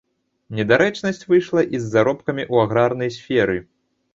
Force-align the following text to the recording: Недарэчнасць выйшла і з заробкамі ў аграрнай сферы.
Недарэчнасць 0.59 1.27
выйшла 1.31 1.61
і 1.75 1.81
з 1.83 1.91
заробкамі 1.97 2.43
ў 2.53 2.67
аграрнай 2.67 3.17
сферы. 3.19 3.57